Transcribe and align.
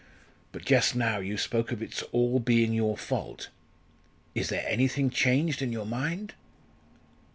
But 0.51 0.65
just 0.65 0.95
now 0.95 1.19
you 1.19 1.37
spoke 1.37 1.71
of 1.71 1.83
its 1.83 2.01
all 2.11 2.39
being 2.39 2.73
your 2.73 2.97
fault. 2.97 3.49
Is 4.33 4.49
there 4.49 4.65
anything 4.67 5.11
changed 5.11 5.61
in 5.61 5.71
your 5.71 5.85
mind?" 5.85 6.33